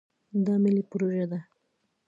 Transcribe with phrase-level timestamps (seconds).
[0.45, 1.39] دا ملي پروژه ده.